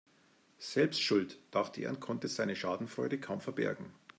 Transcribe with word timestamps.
Selbst 0.57 0.99
schuld, 1.03 1.37
dachte 1.51 1.81
er 1.81 1.91
und 1.91 1.99
konnte 1.99 2.27
seine 2.27 2.55
Schadenfreude 2.55 3.19
kaum 3.19 3.39
verbergen. 3.39 3.93